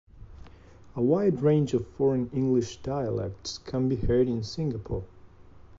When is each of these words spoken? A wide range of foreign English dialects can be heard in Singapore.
A 0.95 1.01
wide 1.03 1.43
range 1.43 1.75
of 1.75 1.85
foreign 1.89 2.27
English 2.33 2.77
dialects 2.77 3.59
can 3.59 3.87
be 3.87 3.97
heard 3.97 4.27
in 4.27 4.41
Singapore. 4.41 5.03